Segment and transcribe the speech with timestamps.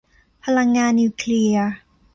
[0.43, 1.69] พลังงานนิวเคลียร์